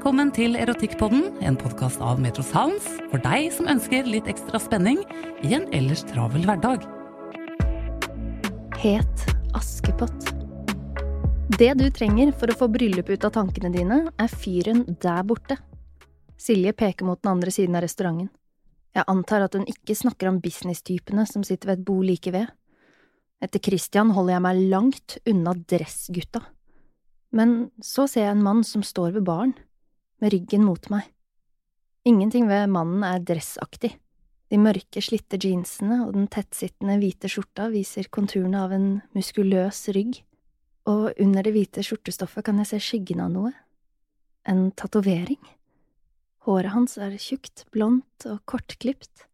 Velkommen 0.00 0.30
til 0.32 0.54
Erotikkpodden, 0.56 1.26
en 1.44 1.58
podkast 1.60 2.00
av 2.00 2.16
Metro 2.24 2.40
Sounds 2.40 2.86
for 3.10 3.20
deg 3.20 3.50
som 3.52 3.66
ønsker 3.68 4.06
litt 4.08 4.30
ekstra 4.32 4.56
spenning 4.56 5.02
i 5.44 5.50
en 5.52 5.66
ellers 5.76 6.06
travel 6.08 6.46
hverdag. 6.48 6.86
Het 8.80 9.26
Askepott. 9.52 10.32
Det 11.52 11.68
du 11.76 11.84
trenger 11.92 12.32
for 12.32 12.48
å 12.48 12.56
få 12.62 12.70
bryllup 12.72 13.12
ut 13.12 13.28
av 13.28 13.36
tankene 13.36 13.74
dine, 13.76 14.00
er 14.16 14.32
fyren 14.32 14.86
der 15.04 15.20
borte. 15.20 15.60
Silje 16.40 16.72
peker 16.72 17.04
mot 17.04 17.20
den 17.20 17.34
andre 17.36 17.52
siden 17.52 17.76
av 17.76 17.84
restauranten. 17.84 18.32
Jeg 18.96 19.04
antar 19.04 19.50
at 19.50 19.60
hun 19.60 19.68
ikke 19.68 20.00
snakker 20.00 20.32
om 20.32 20.40
businesstypene 20.40 21.28
som 21.28 21.44
sitter 21.44 21.74
ved 21.74 21.82
et 21.82 21.88
bord 21.92 22.08
like 22.08 22.32
ved. 22.32 22.48
Etter 23.44 23.68
Christian 23.68 24.16
holder 24.16 24.38
jeg 24.38 24.48
meg 24.48 24.66
langt 24.72 25.22
unna 25.28 25.58
dressgutta. 25.60 26.46
Men 27.36 27.66
så 27.84 28.08
ser 28.08 28.30
jeg 28.30 28.38
en 28.40 28.48
mann 28.48 28.64
som 28.64 28.80
står 28.80 29.20
ved 29.20 29.28
baren, 29.28 29.60
med 30.20 30.34
ryggen 30.34 30.64
mot 30.66 30.86
meg. 30.92 31.08
Ingenting 32.08 32.48
ved 32.48 32.70
mannen 32.72 33.04
er 33.04 33.20
dressaktig. 33.24 33.94
De 34.50 34.58
mørke, 34.58 35.02
slitte 35.04 35.38
jeansene 35.38 36.00
og 36.06 36.14
den 36.16 36.26
tettsittende 36.32 36.96
hvite 36.98 37.30
skjorta 37.30 37.68
viser 37.70 38.08
konturene 38.10 38.64
av 38.64 38.74
en 38.74 38.88
muskuløs 39.14 39.84
rygg, 39.94 40.22
og 40.90 41.12
under 41.20 41.46
det 41.46 41.52
hvite 41.54 41.84
skjortestoffet 41.86 42.48
kan 42.48 42.58
jeg 42.58 42.72
se 42.72 42.80
skyggen 42.82 43.22
av 43.22 43.30
noe. 43.34 43.52
En 44.48 44.70
tatovering. 44.72 45.40
Håret 46.48 46.72
hans 46.74 46.96
er 46.98 47.14
tjukt, 47.20 47.66
blondt 47.70 48.26
og 48.26 48.40
kortklipt, 48.48 49.26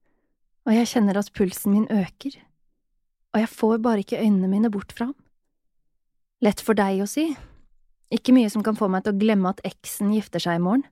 og 0.66 0.74
jeg 0.74 0.90
kjenner 0.90 1.20
at 1.20 1.30
pulsen 1.32 1.72
min 1.72 1.86
øker, 1.88 2.34
og 3.32 3.40
jeg 3.40 3.52
får 3.52 3.76
bare 3.84 4.02
ikke 4.02 4.18
øynene 4.20 4.50
mine 4.50 4.70
bort 4.74 4.92
fra 4.92 5.12
ham. 5.12 5.18
Lett 6.44 6.60
for 6.60 6.76
deg 6.76 7.00
å 7.00 7.08
si, 7.08 7.30
ikke 8.12 8.34
mye 8.36 8.50
som 8.52 8.62
kan 8.62 8.76
få 8.78 8.88
meg 8.92 9.04
til 9.04 9.14
å 9.14 9.20
glemme 9.20 9.50
at 9.50 9.62
eksen 9.66 10.12
gifter 10.14 10.42
seg 10.42 10.60
i 10.60 10.62
morgen, 10.62 10.86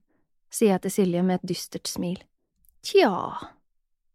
sier 0.50 0.74
jeg 0.74 0.84
til 0.84 0.94
Silje 0.96 1.22
med 1.26 1.40
et 1.40 1.50
dystert 1.50 1.90
smil. 1.90 2.18
Tja, 2.84 3.10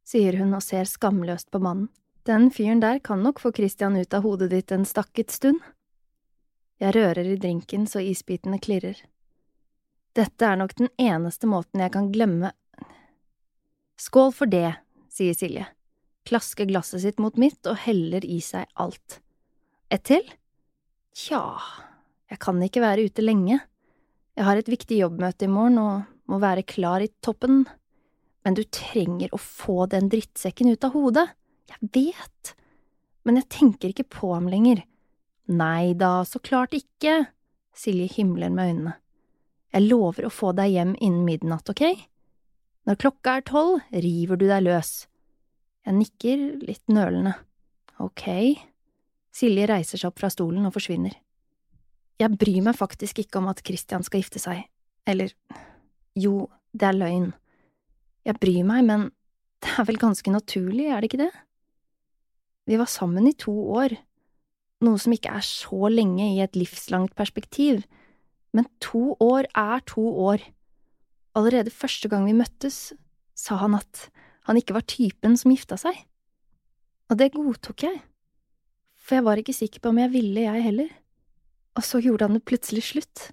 sier 0.08 0.40
hun 0.40 0.56
og 0.58 0.64
ser 0.66 0.88
skamløst 0.90 1.50
på 1.52 1.62
mannen, 1.64 1.90
den 2.28 2.50
fyren 2.54 2.82
der 2.84 3.00
kan 3.02 3.24
nok 3.24 3.40
få 3.42 3.52
Christian 3.56 3.96
ut 3.98 4.14
av 4.14 4.26
hodet 4.28 4.52
ditt 4.52 4.72
en 4.76 4.86
stakket 4.86 5.32
stund. 5.34 5.64
Jeg 6.80 6.94
rører 6.96 7.26
i 7.26 7.40
drinken 7.40 7.88
så 7.90 8.04
isbitene 8.04 8.60
klirrer. 8.62 9.00
Dette 10.16 10.46
er 10.46 10.60
nok 10.60 10.76
den 10.78 10.92
eneste 11.00 11.50
måten 11.50 11.84
jeg 11.84 11.96
kan 11.96 12.12
glemme… 12.14 12.54
Skål 14.00 14.32
for 14.32 14.48
det, 14.48 14.78
sier 15.12 15.36
Silje, 15.36 15.66
klasker 16.28 16.70
glasset 16.70 17.04
sitt 17.04 17.18
mot 17.20 17.36
mitt 17.40 17.68
og 17.68 17.82
heller 17.84 18.24
i 18.24 18.38
seg 18.44 18.70
alt. 18.80 19.20
Et 19.92 20.04
til? 20.08 20.24
Tja, 21.18 21.42
jeg 22.30 22.42
kan 22.44 22.62
ikke 22.62 22.84
være 22.84 23.08
ute 23.10 23.26
lenge. 23.26 23.58
Jeg 24.38 24.46
har 24.46 24.60
et 24.60 24.70
viktig 24.70 25.02
jobbmøte 25.02 25.48
i 25.48 25.52
morgen 25.52 25.80
og 25.82 26.30
må 26.30 26.40
være 26.42 26.68
klar 26.68 27.04
i 27.04 27.10
toppen. 27.26 27.64
Men 28.46 28.56
du 28.56 28.64
trenger 28.72 29.34
å 29.34 29.42
få 29.42 29.88
den 29.92 30.12
drittsekken 30.12 30.70
ut 30.72 30.86
av 30.86 30.94
hodet. 30.96 31.26
Jeg 31.70 31.90
vet, 31.96 32.54
men 33.26 33.40
jeg 33.42 33.50
tenker 33.52 33.92
ikke 33.92 34.08
på 34.14 34.32
ham 34.36 34.48
lenger. 34.50 34.84
Nei 35.50 35.94
da, 35.98 36.22
så 36.26 36.42
klart 36.42 36.76
ikke, 36.78 37.26
Silje 37.80 38.10
himler 38.12 38.52
med 38.52 38.72
øynene. 38.74 38.94
Jeg 39.72 39.86
lover 39.86 40.26
å 40.28 40.34
få 40.34 40.52
deg 40.58 40.74
hjem 40.74 40.96
innen 40.98 41.24
midnatt, 41.28 41.70
ok? 41.72 41.84
Når 42.90 42.98
klokka 43.00 43.38
er 43.38 43.46
tolv, 43.48 43.84
river 43.94 44.40
du 44.40 44.48
deg 44.50 44.66
løs. 44.66 44.92
Jeg 45.86 45.96
nikker 45.96 46.44
litt 46.66 46.92
nølende. 46.92 47.36
Ok. 48.02 48.26
Silje 49.32 49.70
reiser 49.70 50.02
seg 50.02 50.10
opp 50.10 50.20
fra 50.22 50.32
stolen 50.34 50.66
og 50.68 50.74
forsvinner. 50.76 51.14
Jeg 52.20 52.36
bryr 52.36 52.64
meg 52.66 52.76
faktisk 52.76 53.22
ikke 53.24 53.40
om 53.40 53.48
at 53.52 53.62
Christian 53.64 54.04
skal 54.04 54.24
gifte 54.24 54.42
seg, 54.44 54.66
eller… 55.08 55.32
jo, 56.20 56.50
det 56.76 56.90
er 56.90 56.98
løgn. 56.98 57.30
Jeg 58.28 58.40
bryr 58.42 58.66
meg, 58.68 58.84
men 58.90 59.06
det 59.64 59.72
er 59.80 59.88
vel 59.88 60.00
ganske 60.02 60.32
naturlig, 60.32 60.90
er 60.90 61.00
det 61.00 61.10
ikke 61.10 61.24
det? 61.24 61.32
Vi 62.68 62.78
var 62.80 62.92
sammen 62.92 63.28
i 63.30 63.38
to 63.40 63.54
år, 63.72 63.96
noe 64.86 65.00
som 65.02 65.16
ikke 65.16 65.32
er 65.36 65.46
så 65.46 65.90
lenge 65.92 66.28
i 66.36 66.44
et 66.44 66.60
livslangt 66.60 67.16
perspektiv, 67.18 67.82
men 68.56 68.68
to 68.84 69.16
år 69.24 69.48
er 69.58 69.84
to 69.88 70.04
år. 70.04 70.44
Allerede 71.38 71.74
første 71.74 72.10
gang 72.12 72.28
vi 72.28 72.38
møttes, 72.38 72.92
sa 73.38 73.60
han 73.64 73.78
at 73.80 74.10
han 74.50 74.60
ikke 74.60 74.76
var 74.76 74.88
typen 74.90 75.38
som 75.40 75.54
gifta 75.54 75.78
seg. 75.80 75.96
Og 77.10 77.18
det 77.20 77.32
godtok 77.34 77.88
jeg, 77.88 78.00
for 79.00 79.18
jeg 79.18 79.26
var 79.26 79.42
ikke 79.42 79.56
sikker 79.56 79.82
på 79.82 79.92
om 79.94 80.02
jeg 80.04 80.14
ville, 80.14 80.46
jeg 80.46 80.66
heller. 80.68 80.90
Og 81.80 81.86
så 81.88 82.02
gjorde 82.04 82.28
han 82.28 82.36
det 82.36 82.44
plutselig 82.44 82.90
slutt. 82.90 83.30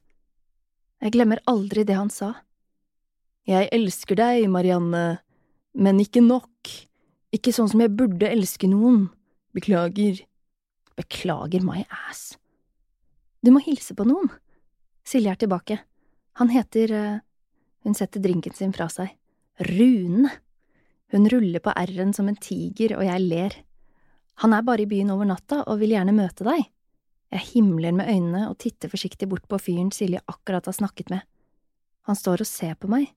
Jeg 1.02 1.16
glemmer 1.16 1.42
aldri 1.50 1.82
det 1.86 1.96
han 1.98 2.12
sa. 2.14 2.30
Jeg 3.46 3.66
elsker 3.74 4.18
deg, 4.18 4.46
Marianne, 4.50 5.18
men 5.74 5.98
ikke 6.02 6.22
nok, 6.22 6.70
ikke 7.34 7.52
sånn 7.54 7.68
som 7.72 7.82
jeg 7.82 7.94
burde 7.98 8.30
elske 8.30 8.70
noen, 8.70 9.08
beklager. 9.54 10.22
Beklager 10.96 11.66
my 11.66 11.82
ass. 12.06 12.36
Du 13.42 13.50
må 13.54 13.60
hilse 13.66 13.94
på 13.98 14.06
noen. 14.06 14.30
Silje 15.06 15.34
er 15.34 15.42
tilbake. 15.42 15.80
Han 16.38 16.50
heter… 16.54 16.94
eh, 16.94 17.18
Hun 17.86 17.94
setter 17.94 18.22
drinken 18.22 18.54
sin 18.54 18.72
fra 18.74 18.88
seg. 18.90 19.12
Rune. 19.62 20.30
Hun 21.14 21.28
ruller 21.30 21.62
på 21.62 21.70
r-en 21.70 22.14
som 22.14 22.26
en 22.30 22.38
tiger, 22.38 22.96
og 22.98 23.04
jeg 23.06 23.26
ler. 23.26 23.58
Han 24.42 24.54
er 24.54 24.64
bare 24.66 24.82
i 24.82 24.90
byen 24.90 25.12
over 25.14 25.28
natta 25.28 25.60
og 25.66 25.78
vil 25.82 25.94
gjerne 25.94 26.14
møte 26.16 26.46
deg. 26.46 26.66
Jeg 27.34 27.48
himler 27.52 27.94
med 27.96 28.08
øynene 28.10 28.44
og 28.50 28.58
titter 28.62 28.90
forsiktig 28.92 29.28
bort 29.28 29.46
på 29.50 29.58
fyren 29.58 29.90
Silje 29.94 30.22
akkurat 30.30 30.68
har 30.68 30.76
snakket 30.76 31.10
med. 31.10 31.24
Han 32.06 32.18
står 32.18 32.44
og 32.44 32.48
ser 32.48 32.76
på 32.78 32.90
meg, 32.90 33.08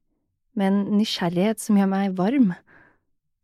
med 0.57 0.71
en 0.71 0.97
nysgjerrighet 0.97 1.61
som 1.61 1.77
gjør 1.77 1.91
meg 1.91 2.15
varm. 2.17 2.53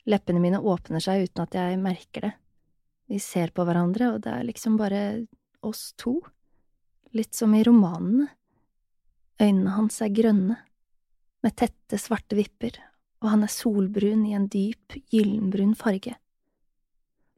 Leppene 0.10 0.42
mine 0.42 0.62
åpner 0.62 1.04
seg 1.04 1.28
uten 1.28 1.46
at 1.46 1.58
jeg 1.58 1.78
merker 1.82 2.28
det. 2.28 2.34
Vi 3.06 3.20
ser 3.22 3.54
på 3.54 3.66
hverandre, 3.68 4.16
og 4.16 4.24
det 4.26 4.34
er 4.34 4.48
liksom 4.48 4.80
bare 4.80 5.28
oss 5.66 5.92
to. 6.02 6.18
Litt 7.14 7.38
som 7.38 7.54
i 7.54 7.62
romanene. 7.64 8.32
Øynene 9.42 9.76
hans 9.76 10.02
er 10.02 10.14
grønne, 10.16 10.58
med 11.46 11.54
tette, 11.60 12.00
svarte 12.02 12.38
vipper, 12.38 12.78
og 13.22 13.30
han 13.30 13.44
er 13.46 13.52
solbrun 13.52 14.24
i 14.26 14.34
en 14.34 14.48
dyp, 14.50 14.96
gyllenbrun 15.14 15.76
farge. 15.78 16.16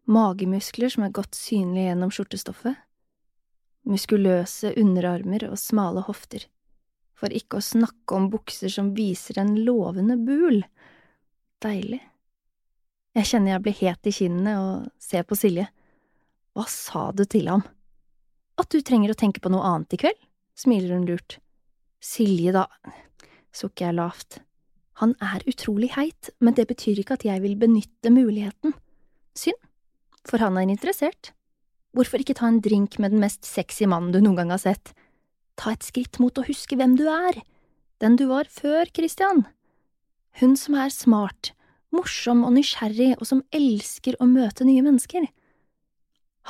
magemuskler 0.07 0.87
som 0.87 1.03
er 1.03 1.11
godt 1.11 1.35
synlige 1.35 1.89
gjennom 1.89 2.11
skjortestoffet, 2.15 2.77
muskuløse 3.87 4.73
underarmer 4.79 5.47
og 5.49 5.59
smale 5.61 6.03
hofter, 6.07 6.45
for 7.17 7.33
ikke 7.33 7.59
å 7.59 7.65
snakke 7.65 8.17
om 8.17 8.29
bukser 8.33 8.71
som 8.71 8.93
viser 8.97 9.39
en 9.41 9.55
lovende 9.65 10.17
bul. 10.19 10.61
Deilig. 11.63 12.01
Jeg 13.17 13.31
kjenner 13.31 13.55
jeg 13.55 13.63
blir 13.65 13.77
het 13.79 14.09
i 14.09 14.13
kinnene 14.13 14.55
og 14.61 14.89
ser 15.01 15.25
på 15.25 15.37
Silje. 15.39 15.65
Hva 16.53 16.67
sa 16.69 17.07
du 17.15 17.23
til 17.25 17.49
ham? 17.49 17.63
At 18.57 18.69
du 18.73 18.81
trenger 18.81 19.13
å 19.13 19.17
tenke 19.17 19.41
på 19.41 19.51
noe 19.53 19.65
annet 19.65 19.97
i 19.97 20.01
kveld? 20.03 20.19
smiler 20.57 20.95
hun 20.95 21.05
lurt. 21.05 21.37
Silje, 22.01 22.53
da, 22.53 22.65
sukker 23.53 23.87
jeg 23.87 23.97
lavt. 23.97 24.39
Han 25.01 25.13
er 25.21 25.45
utrolig 25.49 25.91
heit, 25.93 26.31
men 26.41 26.55
det 26.57 26.65
betyr 26.69 27.01
ikke 27.01 27.17
at 27.19 27.25
jeg 27.25 27.43
vil 27.43 27.53
benytte 27.59 28.09
muligheten. 28.13 28.73
Synd, 29.37 29.59
for 30.25 30.41
han 30.41 30.57
er 30.57 30.69
interessert. 30.73 31.33
Hvorfor 31.95 32.21
ikke 32.21 32.35
ta 32.37 32.49
en 32.49 32.61
drink 32.63 32.97
med 33.01 33.13
den 33.13 33.21
mest 33.23 33.47
sexy 33.47 33.87
mannen 33.89 34.11
du 34.13 34.19
noen 34.21 34.37
gang 34.39 34.53
har 34.53 34.61
sett? 34.61 34.93
Ta 35.57 35.73
et 35.73 35.85
skritt 35.85 36.19
mot 36.21 36.35
å 36.37 36.45
huske 36.45 36.77
hvem 36.77 36.95
du 36.99 37.05
er, 37.09 37.39
den 38.03 38.17
du 38.19 38.27
var 38.29 38.49
før, 38.51 38.89
Christian. 38.93 39.45
Hun 40.37 40.53
som 40.59 40.77
er 40.77 40.93
smart, 40.93 41.53
morsom 41.95 42.43
og 42.45 42.53
nysgjerrig 42.57 43.15
og 43.17 43.25
som 43.29 43.41
elsker 43.55 44.19
å 44.21 44.27
møte 44.29 44.67
nye 44.67 44.83
mennesker. 44.85 45.25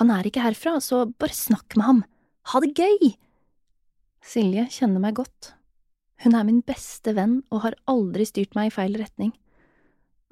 Han 0.01 0.11
er 0.13 0.27
ikke 0.27 0.43
herfra, 0.43 0.77
så 0.83 1.05
bare 1.17 1.33
snakk 1.33 1.77
med 1.77 1.87
ham, 1.87 2.03
ha 2.51 2.61
det 2.63 2.73
gøy! 2.77 3.13
Silje 4.27 4.65
kjenner 4.73 5.01
meg 5.01 5.15
godt, 5.17 5.53
hun 6.25 6.35
er 6.35 6.45
min 6.47 6.63
beste 6.65 7.13
venn 7.15 7.39
og 7.53 7.63
har 7.63 7.77
aldri 7.89 8.25
styrt 8.27 8.57
meg 8.57 8.71
i 8.71 8.73
feil 8.73 8.97
retning, 8.99 9.31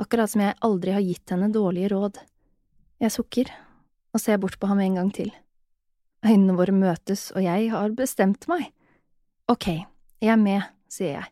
akkurat 0.02 0.32
som 0.32 0.44
jeg 0.44 0.58
aldri 0.66 0.96
har 0.96 1.06
gitt 1.06 1.32
henne 1.32 1.52
dårlige 1.54 1.92
råd. 1.94 2.20
Jeg 3.00 3.14
sukker 3.14 3.52
og 4.16 4.24
ser 4.24 4.40
bort 4.40 4.56
på 4.60 4.70
ham 4.72 4.80
en 4.80 4.96
gang 5.02 5.12
til. 5.12 5.34
Øynene 6.26 6.56
våre 6.58 6.74
møtes, 6.74 7.28
og 7.36 7.44
jeg 7.44 7.70
har 7.74 7.92
bestemt 7.98 8.48
meg. 8.50 8.70
Ok, 9.52 9.68
jeg 10.24 10.32
er 10.32 10.40
med, 10.42 10.64
sier 10.90 11.20
jeg. 11.20 11.32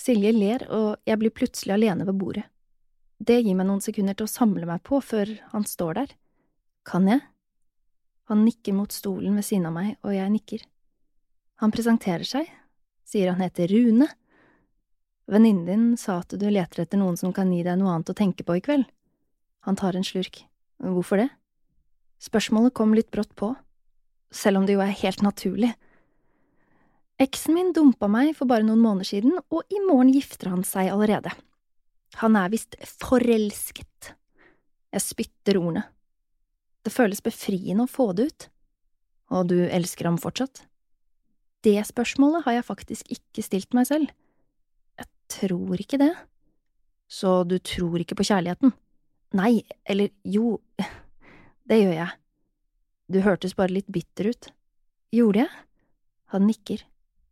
Silje 0.00 0.30
ler, 0.32 0.64
og 0.72 1.02
jeg 1.04 1.20
blir 1.20 1.34
plutselig 1.34 1.74
alene 1.74 2.06
ved 2.08 2.16
bordet. 2.16 2.46
Det 3.20 3.42
gir 3.42 3.58
meg 3.58 3.66
noen 3.68 3.82
sekunder 3.84 4.16
til 4.16 4.24
å 4.24 4.32
samle 4.32 4.64
meg 4.64 4.80
på 4.86 5.02
før 5.04 5.34
han 5.50 5.66
står 5.68 5.98
der. 5.98 6.14
Kan 6.88 7.10
jeg? 7.10 7.20
Han 8.30 8.46
nikker 8.46 8.78
mot 8.78 8.94
stolen 8.94 9.34
ved 9.36 9.44
siden 9.44 9.66
av 9.68 9.74
meg, 9.76 9.98
og 10.06 10.14
jeg 10.14 10.32
nikker. 10.32 10.62
Han 11.60 11.74
presenterer 11.74 12.24
seg, 12.24 12.46
sier 13.04 13.34
han 13.34 13.42
heter 13.44 13.68
Rune. 13.74 14.06
Venninnen 15.28 15.66
din 15.66 15.84
sa 16.00 16.22
at 16.22 16.32
du 16.32 16.46
leter 16.48 16.86
etter 16.86 17.02
noen 17.02 17.18
som 17.20 17.34
kan 17.36 17.50
gi 17.52 17.60
deg 17.66 17.76
noe 17.76 17.92
annet 17.92 18.14
å 18.14 18.16
tenke 18.16 18.46
på 18.46 18.56
i 18.56 18.64
kveld. 18.64 18.86
Han 19.68 19.76
tar 19.76 19.98
en 19.98 20.06
slurk. 20.06 20.46
Hvorfor 20.80 21.20
det? 21.20 21.28
Spørsmålet 22.20 22.74
kom 22.76 22.92
litt 22.96 23.10
brått 23.12 23.32
på, 23.38 23.54
selv 24.30 24.60
om 24.60 24.66
det 24.68 24.76
jo 24.76 24.82
er 24.84 24.96
helt 25.02 25.22
naturlig. 25.24 25.72
Eksen 27.20 27.56
min 27.56 27.72
dumpa 27.76 28.08
meg 28.08 28.32
for 28.36 28.48
bare 28.48 28.64
noen 28.64 28.80
måneder 28.80 29.08
siden, 29.08 29.36
og 29.52 29.64
i 29.72 29.80
morgen 29.84 30.12
gifter 30.12 30.52
han 30.52 30.64
seg 30.64 30.92
allerede. 30.92 31.32
Han 32.20 32.36
er 32.36 32.52
visst 32.52 32.76
forelsket. 32.80 34.14
Jeg 34.90 35.04
spytter 35.04 35.60
ordene. 35.60 35.84
Det 36.80 36.92
føles 36.92 37.20
befriende 37.22 37.84
å 37.84 37.90
få 37.90 38.10
det 38.16 38.30
ut. 38.30 38.48
Og 39.36 39.50
du 39.52 39.58
elsker 39.68 40.08
ham 40.08 40.18
fortsatt? 40.18 40.64
Det 41.62 41.76
spørsmålet 41.86 42.46
har 42.46 42.56
jeg 42.56 42.66
faktisk 42.66 43.12
ikke 43.12 43.44
stilt 43.44 43.76
meg 43.76 43.86
selv. 43.90 44.08
Jeg 44.98 45.08
tror 45.30 45.80
ikke 45.80 46.00
det. 46.00 46.14
Så 47.10 47.42
du 47.44 47.58
tror 47.58 48.00
ikke 48.00 48.16
på 48.18 48.26
kjærligheten? 48.26 48.72
Nei, 49.36 49.60
eller 49.84 50.10
jo, 50.26 50.56
det 51.70 51.78
gjør 51.78 51.94
jeg. 51.94 52.14
Du 53.10 53.20
hørtes 53.22 53.56
bare 53.58 53.74
litt 53.74 53.90
bitter 53.90 54.30
ut. 54.30 54.50
Gjorde 55.14 55.44
jeg? 55.44 55.50
Han 56.34 56.46
nikker. 56.46 56.84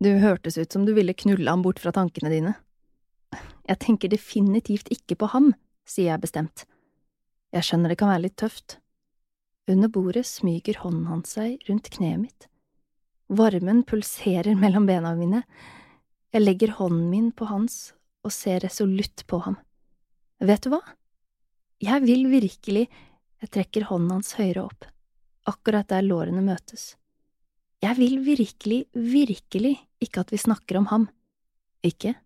Du 0.02 0.11
hørtes 0.23 0.58
ut 0.58 0.73
som 0.73 0.85
du 0.87 0.93
ville 0.94 1.14
knulle 1.14 1.50
ham 1.50 1.62
bort 1.62 1.81
fra 1.82 1.93
tankene 1.94 2.31
dine. 2.31 2.55
Jeg 3.69 3.81
tenker 3.82 4.11
definitivt 4.11 4.90
ikke 4.94 5.19
på 5.19 5.29
ham, 5.35 5.52
sier 5.87 6.12
jeg 6.12 6.23
bestemt. 6.23 6.64
Jeg 7.55 7.67
skjønner 7.67 7.93
det 7.93 7.99
kan 8.00 8.12
være 8.12 8.26
litt 8.29 8.38
tøft. 8.40 8.79
Under 9.69 9.90
bordet 9.93 10.25
smyger 10.26 10.81
hånden 10.85 11.08
hans 11.11 11.35
seg 11.37 11.67
rundt 11.69 11.90
kneet 11.93 12.23
mitt. 12.23 12.46
Varmen 13.29 13.82
pulserer 13.85 14.55
mellom 14.56 14.87
bena 14.88 15.12
mine. 15.19 15.43
Jeg 16.32 16.44
legger 16.44 16.76
hånden 16.79 17.11
min 17.11 17.29
på 17.37 17.49
hans 17.50 17.93
og 18.25 18.32
ser 18.32 18.62
resolutt 18.64 19.26
på 19.29 19.43
ham. 19.44 19.58
Vet 20.40 20.64
du 20.64 20.73
hva? 20.73 20.82
Jeg 21.82 22.06
vil 22.06 22.26
virkelig… 22.32 22.88
Jeg 23.43 23.52
trekker 23.55 23.87
hånden 23.90 24.17
hans 24.19 24.35
høyere 24.38 24.64
opp, 24.67 24.87
akkurat 25.46 25.88
der 25.90 26.02
lårene 26.06 26.43
møtes. 26.43 26.96
Jeg 27.79 27.94
vil 27.94 28.19
virkelig, 28.26 28.81
virkelig 28.93 29.76
ikke 30.02 30.25
at 30.25 30.32
vi 30.35 30.40
snakker 30.43 30.81
om 30.81 30.88
ham. 30.90 31.05
Ikke? 31.87 32.17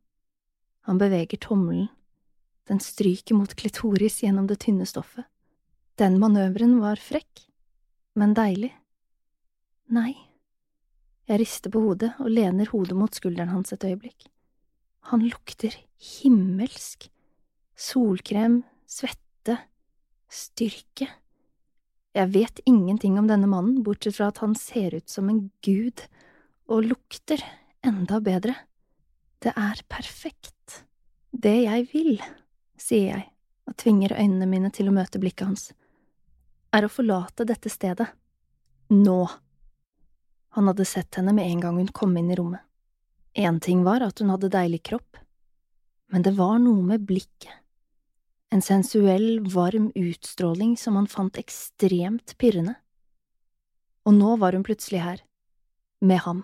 Han 0.88 1.00
beveger 1.00 1.36
tommelen. 1.36 1.90
Den 2.68 2.80
stryker 2.80 3.36
mot 3.36 3.52
klitoris 3.58 4.22
gjennom 4.22 4.46
det 4.48 4.62
tynne 4.64 4.86
stoffet. 4.88 5.26
Den 6.00 6.16
manøveren 6.22 6.78
var 6.80 7.00
frekk, 7.02 7.44
men 8.16 8.32
deilig. 8.38 8.72
Nei. 9.92 10.14
Jeg 11.28 11.42
rister 11.42 11.72
på 11.72 11.82
hodet 11.84 12.14
og 12.22 12.30
lener 12.32 12.70
hodet 12.72 12.96
mot 12.96 13.12
skulderen 13.14 13.52
hans 13.52 13.74
et 13.74 13.84
øyeblikk. 13.84 14.30
Han 15.12 15.26
lukter 15.26 15.74
himmelsk. 16.00 17.10
Solkrem, 17.76 18.62
svette, 18.88 19.58
styrke. 20.32 21.08
Jeg 22.12 22.29
vet 22.34 22.61
ingenting 22.69 23.19
om 23.20 23.29
denne 23.29 23.49
mannen, 23.49 23.82
bortsett 23.84 24.17
fra 24.19 24.31
at 24.32 24.40
han 24.44 24.55
ser 24.58 24.96
ut 24.96 25.08
som 25.08 25.31
en 25.32 25.46
gud, 25.64 26.05
og 26.69 26.88
lukter 26.88 27.43
enda 27.84 28.20
bedre. 28.25 28.55
Det 29.43 29.52
er 29.56 29.81
perfekt. 29.90 30.82
Det 31.32 31.62
jeg 31.64 31.87
vil, 31.93 32.17
sier 32.81 33.14
jeg 33.14 33.29
og 33.69 33.76
tvinger 33.79 34.17
øynene 34.19 34.49
mine 34.50 34.70
til 34.75 34.90
å 34.90 34.94
møte 34.94 35.20
blikket 35.23 35.46
hans, 35.46 35.70
er 36.75 36.84
å 36.84 36.90
forlate 36.93 37.46
dette 37.49 37.70
stedet. 37.70 38.08
Nå. 38.93 39.20
Han 40.56 40.69
hadde 40.69 40.87
sett 40.88 41.17
henne 41.17 41.32
med 41.37 41.49
en 41.49 41.62
gang 41.62 41.79
hun 41.81 41.93
kom 41.94 42.17
inn 42.19 42.32
i 42.32 42.37
rommet. 42.37 42.61
Én 43.32 43.61
ting 43.64 43.84
var 43.87 44.05
at 44.05 44.20
hun 44.20 44.32
hadde 44.34 44.52
deilig 44.52 44.82
kropp, 44.90 45.17
men 46.12 46.25
det 46.26 46.34
var 46.37 46.58
noe 46.61 46.82
med 46.84 47.06
blikket, 47.08 47.61
en 48.52 48.62
sensuell, 48.62 49.40
varm 49.40 49.93
utstråling 49.94 50.76
som 50.76 50.96
han 50.96 51.08
fant 51.08 51.38
ekstremt 51.40 52.34
pirrende. 52.38 52.75
Og 54.05 54.12
nå 54.12 54.34
var 54.36 54.53
hun 54.53 54.65
plutselig 54.67 55.00
her, 55.00 55.22
med 56.05 56.20
ham, 56.26 56.43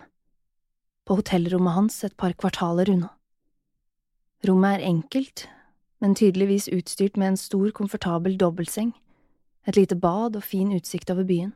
på 1.05 1.19
hotellrommet 1.19 1.77
hans 1.77 1.99
et 2.09 2.17
par 2.17 2.33
kvartaler 2.33 2.89
unna. 2.95 3.11
Rommet 4.49 4.79
er 4.79 4.87
enkelt, 4.89 5.45
men 6.01 6.17
tydeligvis 6.17 6.71
utstyrt 6.73 7.19
med 7.21 7.35
en 7.35 7.41
stor, 7.41 7.69
komfortabel 7.77 8.39
dobbeltseng, 8.41 8.95
et 9.69 9.77
lite 9.77 9.99
bad 9.99 10.39
og 10.39 10.47
fin 10.47 10.73
utsikt 10.73 11.13
over 11.13 11.29
byen. 11.29 11.53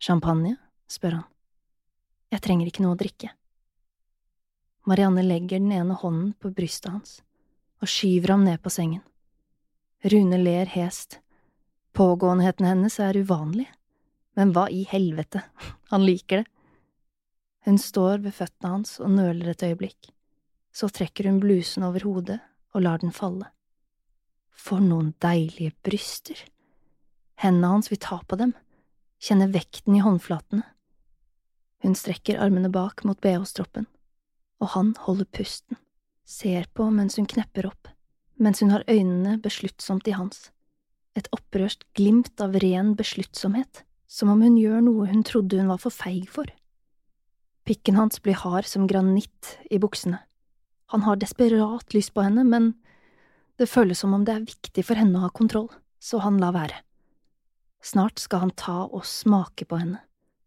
Champagne? 0.00 0.56
spør 0.88 1.18
han. 1.20 1.28
Jeg 2.32 2.40
trenger 2.40 2.68
ikke 2.68 2.86
noe 2.86 2.96
å 2.96 3.00
drikke. 3.00 3.34
Marianne 4.88 5.24
legger 5.26 5.60
den 5.60 5.72
ene 5.76 5.94
hånden 6.00 6.32
på 6.40 6.54
brystet 6.56 6.94
hans 6.94 7.18
og 7.82 7.90
skyver 7.90 8.32
ham 8.32 8.44
ned 8.46 8.62
på 8.62 8.70
sengen. 8.72 9.02
Rune 10.02 10.38
ler 10.38 10.66
hest. 10.66 11.20
Pågåenheten 11.92 12.66
hennes 12.66 12.98
er 13.00 13.16
uvanlig, 13.16 13.68
men 14.34 14.50
hva 14.50 14.64
i 14.70 14.82
helvete, 14.90 15.44
han 15.92 16.06
liker 16.06 16.42
det. 16.42 16.48
Hun 17.62 17.78
står 17.78 18.24
ved 18.24 18.34
føttene 18.34 18.72
hans 18.72 18.96
og 18.98 19.12
nøler 19.14 19.52
et 19.52 19.62
øyeblikk, 19.62 20.08
så 20.74 20.88
trekker 20.90 21.28
hun 21.30 21.38
blusen 21.38 21.84
over 21.86 22.02
hodet 22.02 22.40
og 22.74 22.82
lar 22.82 22.98
den 22.98 23.14
falle. 23.14 23.46
For 24.50 24.82
noen 24.82 25.12
deilige 25.22 25.76
bryster! 25.86 26.40
Hendene 27.38 27.70
hans 27.76 27.90
vil 27.92 28.02
ta 28.02 28.18
på 28.26 28.38
dem, 28.40 28.56
kjenne 29.22 29.52
vekten 29.54 29.94
i 29.94 30.02
håndflatene. 30.02 30.64
Hun 31.86 31.94
strekker 31.98 32.42
armene 32.42 32.70
bak 32.74 33.04
mot 33.06 33.22
bh-stroppen, 33.22 33.86
og 34.58 34.74
han 34.74 34.94
holder 35.06 35.30
pusten, 35.30 35.78
ser 36.26 36.66
på 36.74 36.90
mens 36.90 37.18
hun 37.18 37.30
knepper 37.30 37.70
opp, 37.70 37.90
mens 38.40 38.62
hun 38.62 38.72
har 38.72 38.84
øynene 38.88 39.38
besluttsomt 39.42 40.08
i 40.08 40.16
hans, 40.16 40.50
et 41.16 41.28
opprørst 41.34 41.84
glimt 41.96 42.40
av 42.40 42.56
ren 42.62 42.94
besluttsomhet, 42.96 43.84
som 44.08 44.30
om 44.32 44.42
hun 44.44 44.56
gjør 44.60 44.84
noe 44.84 45.08
hun 45.10 45.24
trodde 45.26 45.60
hun 45.60 45.70
var 45.72 45.80
for 45.82 45.94
feig 45.94 46.28
for. 46.32 46.48
Pikken 47.68 47.96
hans 47.96 48.18
blir 48.22 48.38
hard 48.40 48.66
som 48.66 48.88
granitt 48.90 49.56
i 49.70 49.78
buksene. 49.78 50.18
Han 50.92 51.04
har 51.06 51.20
desperat 51.20 51.94
lyst 51.94 52.12
på 52.14 52.24
henne, 52.24 52.44
men 52.44 52.72
det 53.60 53.70
føles 53.70 54.00
som 54.02 54.14
om 54.16 54.24
det 54.26 54.34
er 54.34 54.48
viktig 54.48 54.84
for 54.84 54.98
henne 54.98 55.20
å 55.20 55.26
ha 55.26 55.30
kontroll, 55.32 55.70
så 56.02 56.20
han 56.24 56.40
lar 56.42 56.56
være. 56.56 56.80
Snart 57.82 58.20
skal 58.22 58.46
han 58.46 58.56
ta 58.58 58.82
og 58.86 59.06
smake 59.06 59.66
på 59.68 59.78
henne, 59.78 60.02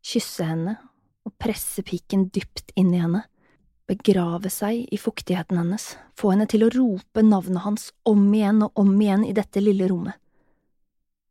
kysse 0.06 0.46
henne 0.48 0.78
og 1.26 1.34
presse 1.42 1.84
pikken 1.86 2.28
dypt 2.34 2.74
inn 2.80 2.94
i 2.94 3.02
henne, 3.02 3.24
begrave 3.88 4.50
seg 4.50 4.88
i 4.92 4.98
fuktigheten 4.98 5.58
hennes, 5.58 5.98
få 6.18 6.34
henne 6.34 6.48
til 6.50 6.66
å 6.66 6.72
rope 6.74 7.22
navnet 7.26 7.64
hans 7.66 7.92
om 8.04 8.28
igjen 8.34 8.64
og 8.66 8.82
om 8.82 8.94
igjen 8.98 9.26
i 9.28 9.34
dette 9.38 9.62
lille 9.62 9.88
rommet. 9.92 10.18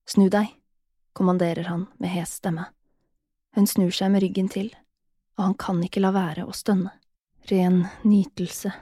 Snu 0.07 0.29
deg, 0.31 0.51
kommanderer 1.17 1.71
han 1.71 1.87
med 1.99 2.13
hes 2.13 2.37
stemme. 2.41 2.69
Hun 3.55 3.67
snur 3.71 3.95
seg 3.95 4.13
med 4.13 4.25
ryggen 4.25 4.51
til, 4.53 4.71
og 5.39 5.49
han 5.49 5.59
kan 5.59 5.83
ikke 5.83 6.03
la 6.03 6.13
være 6.15 6.47
å 6.47 6.55
stønne. 6.55 6.93
Ren 7.51 7.85
nytelse, 8.05 8.73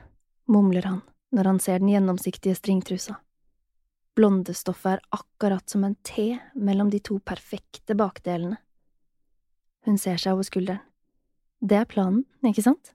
mumler 0.50 0.86
han 0.88 1.02
når 1.32 1.48
han 1.48 1.60
ser 1.64 1.80
den 1.80 1.92
gjennomsiktige 1.92 2.56
stringtrusa. 2.58 3.16
Blondestoffet 4.16 4.98
er 4.98 5.04
akkurat 5.16 5.70
som 5.70 5.84
en 5.86 5.94
T 6.04 6.34
mellom 6.54 6.90
de 6.92 7.00
to 7.00 7.16
perfekte 7.24 7.96
bakdelene. 7.96 8.58
Hun 9.86 9.96
ser 9.98 10.20
seg 10.20 10.36
over 10.36 10.46
skulderen. 10.46 10.82
Det 11.62 11.78
er 11.78 11.88
planen, 11.88 12.26
ikke 12.44 12.64
sant? 12.66 12.92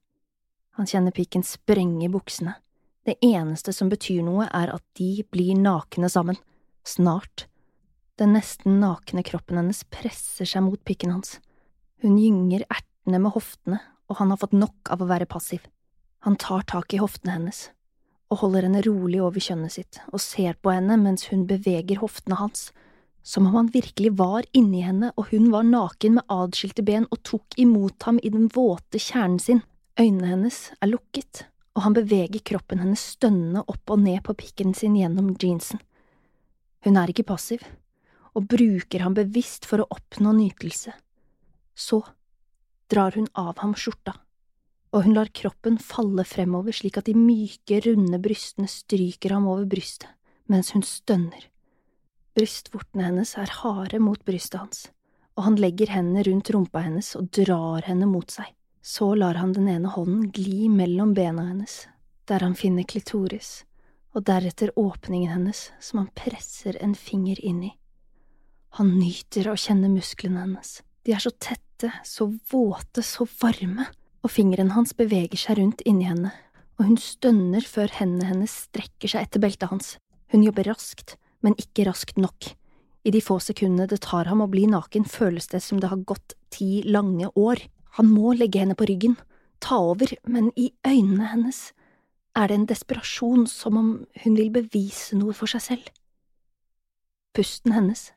Han 0.77 0.85
kjenner 0.89 1.13
pikken 1.15 1.41
sprenge 1.45 2.09
buksene. 2.13 2.53
Det 3.07 3.15
eneste 3.25 3.73
som 3.73 3.89
betyr 3.89 4.21
noe, 4.21 4.45
er 4.45 4.69
at 4.75 4.83
de 4.99 5.23
blir 5.31 5.57
nakne 5.57 6.09
sammen. 6.11 6.37
Snart. 6.85 7.47
Den 8.17 8.35
nesten 8.35 8.79
nakne 8.81 9.23
kroppen 9.25 9.57
hennes 9.57 9.83
presser 9.93 10.45
seg 10.49 10.65
mot 10.65 10.81
pikken 10.85 11.15
hans. 11.15 11.39
Hun 12.03 12.17
gynger 12.21 12.65
ertende 12.67 13.21
med 13.23 13.33
hoftene, 13.33 13.79
og 14.05 14.19
han 14.19 14.33
har 14.33 14.41
fått 14.41 14.53
nok 14.53 14.91
av 14.93 15.01
å 15.01 15.09
være 15.09 15.29
passiv. 15.29 15.63
Han 16.25 16.37
tar 16.37 16.65
tak 16.69 16.93
i 16.93 16.99
hoftene 17.01 17.37
hennes, 17.37 17.69
og 18.29 18.41
holder 18.43 18.67
henne 18.67 18.83
rolig 18.85 19.21
over 19.23 19.41
kjønnet 19.41 19.77
sitt 19.77 19.99
og 20.11 20.21
ser 20.21 20.57
på 20.61 20.73
henne 20.73 20.97
mens 20.99 21.29
hun 21.31 21.45
beveger 21.49 22.01
hoftene 22.01 22.37
hans, 22.39 22.69
som 23.23 23.47
om 23.47 23.55
han 23.55 23.71
virkelig 23.73 24.13
var 24.19 24.45
inni 24.55 24.83
henne 24.85 25.13
og 25.15 25.31
hun 25.31 25.49
var 25.53 25.65
naken 25.67 26.17
med 26.17 26.31
adskilte 26.31 26.85
ben 26.85 27.07
og 27.11 27.23
tok 27.27 27.57
imot 27.59 28.07
ham 28.07 28.21
i 28.23 28.31
den 28.33 28.47
våte 28.53 29.01
kjernen 29.01 29.39
sin. 29.41 29.63
Øynene 29.97 30.29
hennes 30.29 30.59
er 30.81 30.91
lukket, 30.91 31.45
og 31.77 31.85
han 31.87 31.95
beveger 31.97 32.43
kroppen 32.45 32.81
hennes 32.83 33.01
stønnende 33.15 33.63
opp 33.65 33.93
og 33.93 34.03
ned 34.03 34.21
på 34.25 34.35
pikken 34.37 34.75
sin 34.77 34.97
gjennom 34.97 35.33
jeansen. 35.41 35.81
Hun 36.85 36.99
er 37.01 37.09
ikke 37.09 37.25
passiv, 37.31 37.63
og 38.37 38.45
bruker 38.51 39.01
ham 39.01 39.17
bevisst 39.17 39.65
for 39.65 39.81
å 39.81 39.89
oppnå 39.89 40.35
nytelse. 40.37 40.93
Så 41.73 42.03
drar 42.91 43.17
hun 43.17 43.27
av 43.33 43.57
ham 43.63 43.73
skjorta 43.77 44.19
og 44.95 45.03
hun 45.05 45.13
lar 45.17 45.29
kroppen 45.35 45.77
falle 45.81 46.23
fremover 46.25 46.75
slik 46.75 46.97
at 46.99 47.09
de 47.09 47.15
myke, 47.17 47.81
runde 47.85 48.19
brystene 48.23 48.69
stryker 48.71 49.35
ham 49.35 49.47
over 49.49 49.67
brystet 49.69 50.09
mens 50.47 50.71
hun 50.71 50.85
stønner. 50.85 51.49
Brystvortene 52.37 53.09
hennes 53.09 53.33
er 53.35 53.51
harde 53.59 53.99
mot 53.99 54.21
brystet 54.23 54.61
hans, 54.61 54.85
og 55.35 55.43
han 55.43 55.57
legger 55.59 55.91
hendene 55.91 56.23
rundt 56.23 56.51
rumpa 56.55 56.85
hennes 56.85 57.09
og 57.19 57.27
drar 57.35 57.83
henne 57.83 58.07
mot 58.07 58.31
seg. 58.31 58.47
Så 58.87 59.09
lar 59.19 59.35
han 59.35 59.51
den 59.51 59.67
ene 59.67 59.89
hånden 59.91 60.29
gli 60.31 60.69
mellom 60.71 61.11
bena 61.13 61.49
hennes, 61.49 61.81
der 62.23 62.39
han 62.45 62.53
finner 62.55 62.87
klitoris, 62.87 63.65
og 64.15 64.23
deretter 64.29 64.71
åpningen 64.79 65.33
hennes 65.33 65.65
som 65.83 65.99
han 65.99 66.07
presser 66.15 66.79
en 66.79 66.95
finger 66.95 67.41
inn 67.43 67.65
i. 67.67 67.73
Han 68.79 68.93
nyter 68.95 69.51
å 69.51 69.57
kjenne 69.59 69.91
musklene 69.91 70.45
hennes, 70.45 70.77
de 71.03 71.17
er 71.17 71.19
så 71.19 71.33
tette, 71.35 71.91
så 72.07 72.29
våte, 72.47 73.03
så 73.03 73.27
varme 73.41 73.89
og 74.23 74.31
fingeren 74.31 74.71
hans 74.71 74.95
beveger 74.95 75.43
seg 75.43 75.59
rundt 75.59 75.83
inni 75.83 76.07
henne, 76.07 76.31
og 76.79 76.87
hun 76.87 76.97
stønner 77.01 77.67
før 77.67 77.91
hendene 77.99 78.31
hennes 78.31 78.55
strekker 78.69 79.11
seg 79.17 79.27
etter 79.27 79.43
beltet 79.43 79.67
hans. 79.67 79.97
Hun 80.31 80.47
jobber 80.47 80.71
raskt, 80.71 81.17
men 81.43 81.59
ikke 81.59 81.89
raskt 81.91 82.15
nok. 82.15 82.53
I 83.03 83.11
de 83.11 83.19
få 83.19 83.41
sekundene 83.43 83.91
det 83.91 84.05
tar 84.07 84.31
ham 84.31 84.47
å 84.47 84.47
bli 84.51 84.63
naken, 84.71 85.03
føles 85.03 85.51
det 85.51 85.59
som 85.63 85.83
det 85.83 85.91
har 85.91 86.07
gått 86.07 86.39
ti 86.55 86.85
lange 86.87 87.35
år. 87.35 87.67
Han 87.95 88.11
må 88.11 88.33
legge 88.35 88.59
henne 88.59 88.75
på 88.77 88.87
ryggen, 88.89 89.15
ta 89.63 89.79
over, 89.93 90.11
men 90.27 90.51
i 90.55 90.71
øynene 90.85 91.31
hennes 91.31 91.71
er 92.37 92.49
det 92.49 92.57
en 92.59 92.67
desperasjon 92.69 93.47
som 93.49 93.77
om 93.79 93.89
hun 94.23 94.35
vil 94.37 94.51
bevise 94.53 95.17
noe 95.17 95.33
for 95.33 95.49
seg 95.49 95.63
selv. 95.63 95.87
Pusten 97.33 97.73
hennes 97.73 98.11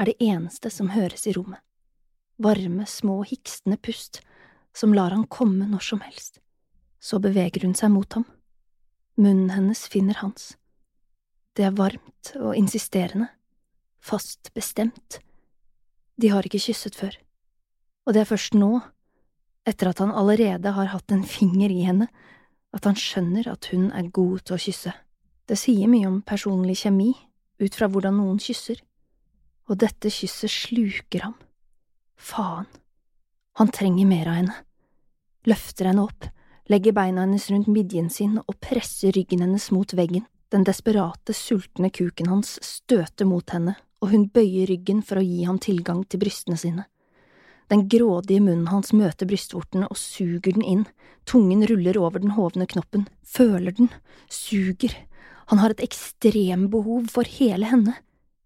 er 0.00 0.08
det 0.08 0.16
eneste 0.22 0.70
som 0.72 0.92
høres 0.94 1.26
i 1.28 1.34
rommet. 1.36 1.60
Varme, 2.40 2.84
små, 2.88 3.22
hikstende 3.24 3.78
pust 3.80 4.20
som 4.76 4.92
lar 4.94 5.14
han 5.14 5.24
komme 5.32 5.68
når 5.68 5.84
som 5.84 6.02
helst. 6.04 6.40
Så 7.00 7.20
beveger 7.22 7.64
hun 7.64 7.76
seg 7.76 7.92
mot 7.92 8.12
ham. 8.16 8.26
Munnen 9.16 9.52
hennes 9.54 9.86
finner 9.88 10.20
hans. 10.20 10.54
Det 11.56 11.64
er 11.64 11.76
varmt 11.76 12.34
og 12.36 12.52
insisterende, 12.56 13.30
fast 14.00 14.52
bestemt. 14.52 15.20
De 16.20 16.28
har 16.28 16.44
ikke 16.44 16.60
kysset 16.60 16.96
før, 16.96 17.16
og 18.04 18.12
det 18.12 18.22
er 18.22 18.28
først 18.28 18.56
nå, 18.56 18.82
etter 19.66 19.90
at 19.90 20.02
han 20.02 20.14
allerede 20.14 20.72
har 20.76 20.92
hatt 20.92 21.12
en 21.12 21.24
finger 21.26 21.72
i 21.72 21.82
henne, 21.86 22.08
at 22.76 22.86
han 22.86 22.98
skjønner 22.98 23.48
at 23.50 23.70
hun 23.72 23.90
er 23.96 24.12
god 24.14 24.44
til 24.46 24.56
å 24.56 24.62
kysse. 24.62 24.92
Det 25.46 25.58
sier 25.58 25.90
mye 25.90 26.08
om 26.10 26.20
personlig 26.26 26.80
kjemi, 26.84 27.12
ut 27.62 27.74
fra 27.74 27.88
hvordan 27.90 28.18
noen 28.18 28.38
kysser, 28.42 28.82
og 29.66 29.80
dette 29.82 30.12
kysset 30.12 30.52
sluker 30.52 31.26
ham. 31.28 31.36
Faen, 32.16 32.68
han 33.58 33.72
trenger 33.74 34.08
mer 34.08 34.30
av 34.30 34.40
henne 34.42 34.62
løfter 35.46 35.90
henne 35.90 36.06
opp, 36.06 36.26
legger 36.70 36.94
beina 36.96 37.24
hennes 37.24 37.48
rundt 37.50 37.70
midjen 37.70 38.10
sin 38.10 38.38
og 38.42 38.58
presser 38.62 39.14
ryggen 39.16 39.44
hennes 39.46 39.70
mot 39.74 39.94
veggen. 39.96 40.26
Den 40.52 40.66
desperate, 40.66 41.34
sultne 41.34 41.90
kuken 41.90 42.30
hans 42.30 42.56
støter 42.62 43.26
mot 43.26 43.50
henne, 43.54 43.76
og 44.02 44.12
hun 44.12 44.28
bøyer 44.30 44.68
ryggen 44.70 45.02
for 45.06 45.18
å 45.18 45.24
gi 45.24 45.46
ham 45.46 45.58
tilgang 45.62 46.04
til 46.06 46.22
brystene 46.22 46.58
sine. 46.60 46.86
Den 47.72 47.88
grådige 47.90 48.42
munnen 48.44 48.68
hans 48.70 48.92
møter 48.94 49.26
brystvortene 49.26 49.88
og 49.90 49.98
suger 49.98 50.54
den 50.54 50.62
inn, 50.62 50.84
tungen 51.26 51.64
ruller 51.66 51.98
over 51.98 52.22
den 52.22 52.36
hovne 52.36 52.68
knoppen, 52.70 53.08
føler 53.26 53.74
den, 53.74 53.90
suger, 54.30 54.94
han 55.50 55.58
har 55.62 55.74
et 55.74 55.82
ekstrembehov 55.82 57.10
for 57.10 57.26
hele 57.38 57.66
henne, 57.70 57.94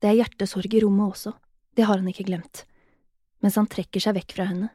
det 0.00 0.10
er 0.10 0.18
hjertesorg 0.22 0.72
i 0.72 0.82
rommet 0.84 1.14
også, 1.14 1.34
det 1.76 1.86
har 1.88 2.00
han 2.00 2.08
ikke 2.08 2.26
glemt. 2.28 2.64
Mens 3.44 3.56
han 3.60 3.68
trekker 3.72 4.00
seg 4.04 4.16
vekk 4.16 4.34
fra 4.36 4.48
henne, 4.50 4.68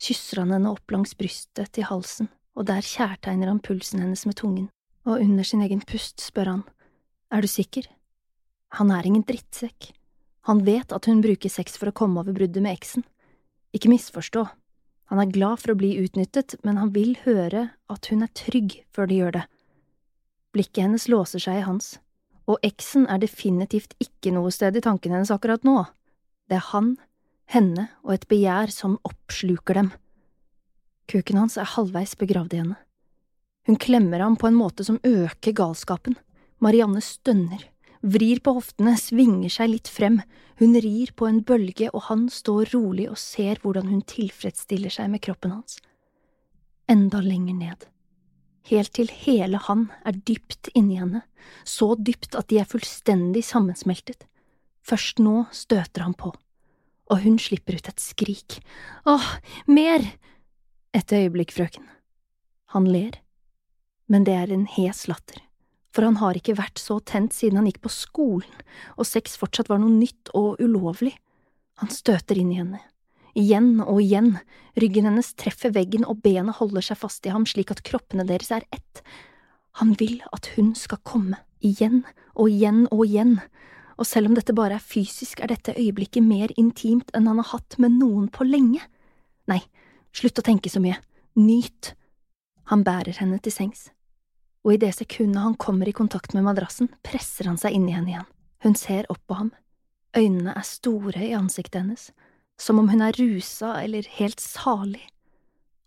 kysser 0.00 0.42
han 0.42 0.52
henne 0.56 0.72
opp 0.72 0.92
langs 0.92 1.14
brystet 1.16 1.72
til 1.76 1.88
halsen, 1.88 2.28
og 2.56 2.68
der 2.68 2.84
kjærtegner 2.84 3.52
han 3.52 3.62
pulsen 3.64 4.00
hennes 4.04 4.26
med 4.28 4.36
tungen, 4.40 4.68
og 5.08 5.20
under 5.20 5.44
sin 5.44 5.64
egen 5.64 5.80
pust 5.84 6.20
spør 6.24 6.54
han, 6.54 6.66
er 7.32 7.44
du 7.44 7.48
sikker? 7.48 7.86
Han 8.80 8.92
er 8.92 9.06
ingen 9.08 9.24
drittsekk, 9.28 9.92
han 10.48 10.64
vet 10.64 10.92
at 10.92 11.08
hun 11.08 11.20
bruker 11.24 11.52
sex 11.52 11.76
for 11.80 11.90
å 11.90 11.96
komme 11.96 12.20
over 12.20 12.36
bruddet 12.36 12.64
med 12.64 12.76
eksen. 12.76 13.04
Ikke 13.76 13.90
misforstå, 13.92 14.46
han 15.10 15.18
er 15.18 15.32
glad 15.34 15.58
for 15.58 15.72
å 15.72 15.78
bli 15.78 15.96
utnyttet, 15.98 16.54
men 16.62 16.78
han 16.78 16.92
vil 16.94 17.16
høre 17.24 17.70
at 17.90 18.10
hun 18.12 18.22
er 18.22 18.30
trygg 18.38 18.76
før 18.94 19.10
de 19.10 19.18
gjør 19.18 19.36
det. 19.40 19.44
Blikket 20.54 20.84
hennes 20.84 21.06
låser 21.10 21.42
seg 21.42 21.58
i 21.58 21.64
hans, 21.66 21.96
og 22.50 22.62
eksen 22.66 23.08
er 23.10 23.22
definitivt 23.22 23.96
ikke 24.02 24.32
noe 24.34 24.52
sted 24.54 24.78
i 24.78 24.82
tankene 24.84 25.18
hennes 25.18 25.32
akkurat 25.34 25.66
nå. 25.66 25.82
Det 26.50 26.58
er 26.58 26.68
han 26.70 26.94
henne 27.50 27.88
og 28.04 28.14
et 28.14 28.28
begjær 28.30 28.70
som 28.74 28.98
oppsluker 29.06 29.78
dem. 29.78 29.90
Kuken 31.10 31.42
hans 31.42 31.58
er 31.58 31.66
halvveis 31.74 32.14
begravd 32.18 32.54
i 32.54 32.62
henne. 32.62 32.78
Hun 33.66 33.78
klemmer 33.82 34.22
ham 34.22 34.38
på 34.38 34.46
en 34.46 34.58
måte 34.58 34.86
som 34.86 35.02
øker 35.06 35.54
galskapen. 35.54 36.16
Marianne 36.62 37.02
stønner, 37.02 37.62
vrir 38.00 38.40
på 38.44 38.54
hoftene, 38.56 38.96
svinger 38.98 39.52
seg 39.52 39.72
litt 39.74 39.90
frem, 39.90 40.20
hun 40.60 40.76
rir 40.80 41.12
på 41.16 41.28
en 41.28 41.40
bølge, 41.46 41.88
og 41.92 42.08
han 42.08 42.28
står 42.32 42.74
rolig 42.74 43.08
og 43.10 43.18
ser 43.20 43.60
hvordan 43.62 43.88
hun 43.92 44.02
tilfredsstiller 44.08 44.92
seg 44.92 45.10
med 45.12 45.22
kroppen 45.24 45.54
hans. 45.56 45.78
Enda 46.90 47.22
lenger 47.24 47.56
ned, 47.56 47.88
helt 48.72 48.92
til 48.96 49.12
hele 49.22 49.60
han 49.68 49.88
er 50.04 50.18
dypt 50.18 50.72
inni 50.74 50.98
henne, 51.00 51.24
så 51.64 51.94
dypt 51.96 52.36
at 52.36 52.50
de 52.50 52.60
er 52.60 52.68
fullstendig 52.68 53.44
sammensmeltet. 53.46 54.26
Først 54.84 55.20
nå 55.22 55.44
støter 55.54 56.04
han 56.04 56.16
på 56.18 56.32
og 57.10 57.24
hun 57.24 57.38
slipper 57.42 57.76
ut 57.78 57.90
et 57.90 58.02
skrik. 58.02 58.60
Åh, 59.08 59.26
mer! 59.66 60.06
Et 60.94 61.12
øyeblikk, 61.14 61.52
frøken. 61.54 61.86
Han 62.74 62.86
ler, 62.86 63.18
men 64.10 64.26
det 64.26 64.34
er 64.34 64.50
en 64.54 64.66
hes 64.66 65.04
latter, 65.10 65.42
for 65.90 66.06
han 66.06 66.20
har 66.20 66.38
ikke 66.38 66.58
vært 66.58 66.78
så 66.78 67.00
tent 67.02 67.34
siden 67.34 67.60
han 67.60 67.68
gikk 67.70 67.82
på 67.84 67.92
skolen, 67.92 68.62
og 68.96 69.08
sex 69.08 69.36
fortsatt 69.40 69.70
var 69.70 69.82
noe 69.82 69.92
nytt 69.92 70.32
og 70.38 70.60
ulovlig. 70.62 71.16
Han 71.82 71.90
støter 71.92 72.38
inn 72.38 72.52
i 72.54 72.60
henne. 72.60 72.80
Igjen 73.38 73.78
og 73.84 74.00
igjen, 74.02 74.34
ryggen 74.78 75.06
hennes 75.06 75.32
treffer 75.38 75.72
veggen 75.74 76.04
og 76.06 76.22
bena 76.24 76.54
holder 76.54 76.84
seg 76.84 76.98
fast 76.98 77.26
i 77.26 77.34
ham 77.34 77.46
slik 77.46 77.70
at 77.70 77.82
kroppene 77.86 78.26
deres 78.26 78.50
er 78.54 78.66
ett. 78.74 79.02
Han 79.78 79.94
vil 79.98 80.18
at 80.34 80.50
hun 80.56 80.74
skal 80.78 81.00
komme, 81.06 81.38
igjen 81.62 82.02
og 82.34 82.50
igjen 82.50 82.86
og 82.90 83.04
igjen, 83.06 83.38
og 84.00 84.08
selv 84.08 84.30
om 84.30 84.36
dette 84.36 84.56
bare 84.56 84.78
er 84.78 84.84
fysisk, 84.84 85.42
er 85.42 85.52
dette 85.52 85.76
øyeblikket 85.76 86.24
mer 86.24 86.52
intimt 86.58 87.12
enn 87.14 87.28
han 87.28 87.38
har 87.42 87.50
hatt 87.52 87.76
med 87.78 87.98
noen 88.00 88.30
på 88.32 88.46
lenge. 88.48 88.80
Nei, 89.50 89.60
slutt 90.16 90.40
å 90.40 90.46
tenke 90.46 90.72
så 90.72 90.80
mye, 90.82 90.96
nyt. 91.36 91.92
Han 92.72 92.84
bærer 92.86 93.20
henne 93.20 93.38
til 93.44 93.52
sengs, 93.52 93.90
og 94.64 94.74
i 94.74 94.80
det 94.80 94.92
sekundet 94.98 95.42
han 95.42 95.56
kommer 95.60 95.88
i 95.88 95.96
kontakt 95.96 96.34
med 96.36 96.44
madrassen, 96.46 96.90
presser 97.06 97.48
han 97.48 97.58
seg 97.60 97.76
inn 97.76 97.88
i 97.88 97.94
henne 97.96 98.14
igjen. 98.14 98.28
Hun 98.64 98.76
ser 98.76 99.08
opp 99.12 99.22
på 99.26 99.38
ham, 99.38 99.52
øynene 100.16 100.52
er 100.56 100.66
store 100.66 101.22
i 101.24 101.34
ansiktet 101.36 101.80
hennes, 101.80 102.10
som 102.60 102.78
om 102.78 102.90
hun 102.92 103.02
er 103.02 103.16
rusa 103.16 103.78
eller 103.80 104.08
helt 104.18 104.40
salig. 104.40 105.06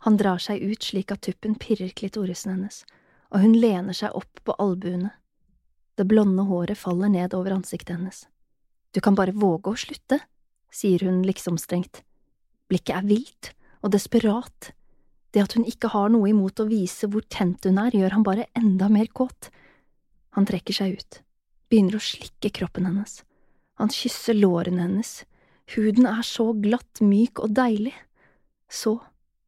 Han 0.08 0.18
drar 0.18 0.42
seg 0.42 0.64
ut 0.64 0.84
slik 0.84 1.14
at 1.14 1.22
tuppen 1.24 1.54
pirrer 1.60 1.94
klitorisen 1.94 2.56
hennes, 2.56 2.82
og 3.30 3.46
hun 3.46 3.54
lener 3.58 3.94
seg 3.98 4.16
opp 4.18 4.42
på 4.44 4.56
albuene 4.62 5.14
det 5.96 6.06
blonde 6.10 6.44
håret 6.50 6.78
faller 6.78 7.10
ned 7.10 7.34
over 7.38 7.54
ansiktet 7.54 7.96
hennes. 7.96 8.26
Du 8.94 9.02
kan 9.02 9.16
bare 9.18 9.34
våge 9.34 9.74
å 9.74 9.78
slutte, 9.78 10.20
sier 10.74 11.06
hun 11.06 11.22
liksom 11.26 11.60
strengt. 11.62 12.02
Blikket 12.70 12.98
er 12.98 13.10
vilt 13.10 13.52
og 13.86 13.94
desperat. 13.94 14.72
Det 15.34 15.42
at 15.42 15.56
hun 15.58 15.66
ikke 15.66 15.90
har 15.94 16.12
noe 16.14 16.30
imot 16.30 16.62
å 16.62 16.70
vise 16.70 17.10
hvor 17.10 17.26
tent 17.34 17.66
hun 17.66 17.80
er, 17.82 17.96
gjør 17.96 18.18
han 18.18 18.26
bare 18.26 18.50
enda 18.58 18.90
mer 18.92 19.10
kåt. 19.10 19.50
Han 20.38 20.46
trekker 20.50 20.78
seg 20.78 21.00
ut, 21.00 21.22
begynner 21.70 21.98
å 21.98 22.04
slikke 22.04 22.54
kroppen 22.54 22.86
hennes. 22.90 23.22
Han 23.82 23.90
kysser 23.94 24.38
lårene 24.38 24.86
hennes. 24.86 25.24
Huden 25.74 26.06
er 26.10 26.22
så 26.28 26.52
glatt, 26.54 27.02
myk 27.02 27.42
og 27.42 27.56
deilig. 27.58 27.96
Så 28.70 29.00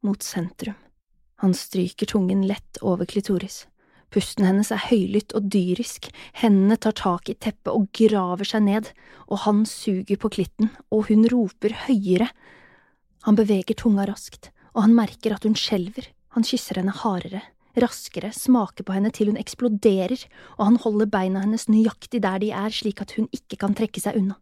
mot 0.06 0.22
sentrum. 0.22 0.76
Han 1.42 1.54
stryker 1.54 2.08
tungen 2.10 2.46
lett 2.48 2.78
over 2.82 3.06
klitoris. 3.06 3.66
Pusten 4.14 4.46
hennes 4.46 4.70
er 4.72 4.80
høylytt 4.86 5.34
og 5.36 5.48
dyrisk, 5.52 6.08
hendene 6.38 6.78
tar 6.80 6.94
tak 6.96 7.28
i 7.28 7.34
teppet 7.34 7.72
og 7.74 7.88
graver 7.96 8.46
seg 8.46 8.62
ned, 8.64 8.90
og 9.26 9.42
han 9.44 9.64
suger 9.68 10.18
på 10.22 10.30
klitten, 10.32 10.70
og 10.94 11.10
hun 11.10 11.26
roper 11.28 11.74
høyere. 11.86 12.30
Han 13.26 13.36
beveger 13.36 13.76
tunga 13.76 14.06
raskt, 14.08 14.52
og 14.76 14.84
han 14.84 14.96
merker 14.96 15.34
at 15.34 15.46
hun 15.48 15.56
skjelver, 15.56 16.10
han 16.36 16.44
kysser 16.44 16.76
henne 16.76 16.92
hardere, 16.92 17.40
raskere, 17.80 18.30
smaker 18.32 18.84
på 18.84 18.94
henne 18.96 19.10
til 19.14 19.30
hun 19.30 19.40
eksploderer, 19.40 20.20
og 20.58 20.64
han 20.68 20.80
holder 20.84 21.08
beina 21.12 21.42
hennes 21.44 21.66
nøyaktig 21.72 22.20
der 22.24 22.40
de 22.42 22.52
er 22.52 22.72
slik 22.72 23.00
at 23.04 23.16
hun 23.16 23.28
ikke 23.36 23.58
kan 23.62 23.76
trekke 23.76 24.02
seg 24.02 24.18
unna, 24.20 24.36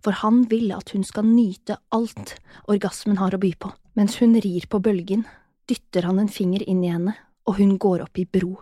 for 0.00 0.16
han 0.24 0.44
vil 0.48 0.72
at 0.76 0.94
hun 0.96 1.04
skal 1.04 1.28
nyte 1.28 1.76
alt 1.94 2.36
orgasmen 2.70 3.20
har 3.20 3.36
å 3.36 3.40
by 3.40 3.52
på. 3.60 3.72
Mens 3.94 4.16
hun 4.22 4.34
rir 4.40 4.66
på 4.70 4.80
bølgen, 4.82 5.26
dytter 5.70 6.08
han 6.08 6.18
en 6.20 6.32
finger 6.32 6.64
inn 6.66 6.82
i 6.84 6.90
henne, 6.92 7.14
og 7.44 7.60
hun 7.60 7.76
går 7.80 8.06
opp 8.06 8.18
i 8.18 8.26
bro. 8.26 8.56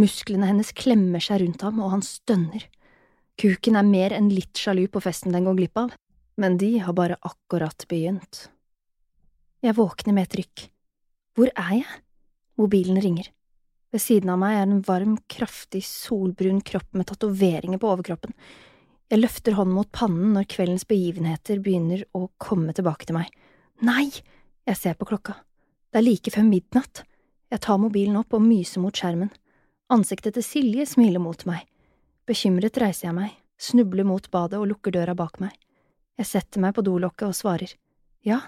Musklene 0.00 0.48
hennes 0.48 0.72
klemmer 0.74 1.22
seg 1.22 1.42
rundt 1.42 1.66
ham, 1.66 1.82
og 1.82 1.92
han 1.96 2.06
stønner. 2.06 2.64
Kuken 3.38 3.76
er 3.78 3.86
mer 3.86 4.14
enn 4.14 4.30
litt 4.30 4.58
sjalu 4.58 4.86
på 4.90 5.02
festen 5.02 5.34
den 5.34 5.46
går 5.46 5.58
glipp 5.58 5.82
av, 5.82 5.94
men 6.38 6.58
de 6.58 6.76
har 6.82 6.94
bare 6.96 7.18
akkurat 7.26 7.86
begynt. 7.90 8.48
Jeg 9.64 9.78
våkner 9.78 10.12
med 10.12 10.26
et 10.26 10.36
rykk. 10.42 10.62
Hvor 11.34 11.48
er 11.48 11.70
jeg? 11.78 12.00
Mobilen 12.60 12.98
ringer. 13.00 13.30
Ved 13.94 14.02
siden 14.02 14.32
av 14.34 14.36
meg 14.42 14.58
er 14.58 14.66
en 14.66 14.82
varm, 14.84 15.14
kraftig, 15.30 15.80
solbrun 15.88 16.58
kropp 16.66 16.90
med 16.92 17.08
tatoveringer 17.08 17.80
på 17.80 17.88
overkroppen. 17.88 18.34
Jeg 19.08 19.22
løfter 19.22 19.56
hånden 19.56 19.76
mot 19.78 19.88
pannen 19.94 20.34
når 20.36 20.50
kveldens 20.52 20.84
begivenheter 20.90 21.62
begynner 21.64 22.02
å 22.12 22.26
komme 22.36 22.74
tilbake 22.76 23.08
til 23.08 23.16
meg. 23.16 23.30
Nei! 23.86 24.10
Jeg 24.64 24.80
ser 24.80 24.98
på 25.00 25.08
klokka. 25.08 25.36
Det 25.92 26.00
er 26.00 26.06
like 26.06 26.32
før 26.32 26.44
midnatt. 26.48 27.02
Jeg 27.52 27.62
tar 27.64 27.80
mobilen 27.80 28.16
opp 28.20 28.36
og 28.36 28.44
myser 28.44 28.84
mot 28.84 28.96
skjermen. 28.96 29.30
Ansiktet 29.92 30.36
til 30.36 30.44
Silje 30.44 30.86
smiler 30.88 31.20
mot 31.20 31.44
meg. 31.48 31.64
Bekymret 32.28 32.80
reiser 32.80 33.10
jeg 33.10 33.16
meg, 33.16 33.32
snubler 33.60 34.08
mot 34.08 34.28
badet 34.32 34.60
og 34.60 34.68
lukker 34.72 34.92
døra 34.92 35.16
bak 35.16 35.40
meg. 35.44 35.56
Jeg 36.20 36.28
setter 36.30 36.64
meg 36.64 36.76
på 36.76 36.84
dolokket 36.84 37.28
og 37.28 37.36
svarer. 37.36 37.76
Ja, 38.24 38.40